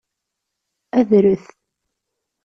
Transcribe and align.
Adret. 0.99 1.45